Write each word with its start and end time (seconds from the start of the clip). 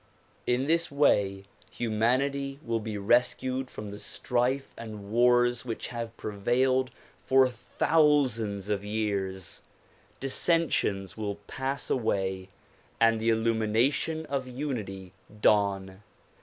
In 0.47 0.65
this 0.65 0.89
way 0.89 1.43
humanity 1.69 2.59
will 2.65 2.79
be 2.79 2.97
rescued 2.97 3.69
from 3.69 3.91
the 3.91 3.99
strife 3.99 4.73
and 4.75 5.11
wars 5.11 5.63
which 5.63 5.89
have 5.89 6.17
prevailed 6.17 6.89
for 7.23 7.47
thousands 7.47 8.67
of 8.69 8.83
years; 8.83 9.61
dissensions 10.19 11.17
will 11.17 11.35
pass 11.45 11.91
away 11.91 12.49
and 12.99 13.21
the 13.21 13.29
illumination 13.29 14.25
of 14.25 14.47
unity 14.47 15.13
dawn. 15.39 16.01